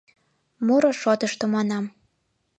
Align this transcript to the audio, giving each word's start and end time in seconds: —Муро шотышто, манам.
—Муро 0.65 0.91
шотышто, 1.01 1.45
манам. 1.53 1.85